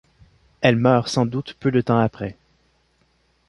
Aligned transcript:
Elle 0.61 0.77
meurt 0.77 1.09
sans 1.09 1.27
doute 1.27 1.53
peu 1.59 1.69
de 1.69 1.79
temps 1.79 1.99
après. 1.99 2.35